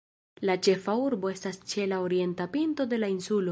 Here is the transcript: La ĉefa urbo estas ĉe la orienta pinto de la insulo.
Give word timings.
La 0.49 0.55
ĉefa 0.67 0.95
urbo 1.01 1.31
estas 1.33 1.61
ĉe 1.73 1.87
la 1.93 2.01
orienta 2.07 2.51
pinto 2.57 2.91
de 2.95 3.03
la 3.05 3.15
insulo. 3.17 3.49